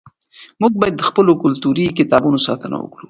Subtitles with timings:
[0.61, 2.99] موږ باید د خپلو کلتوري کتابتونونو ساتنه وکړو.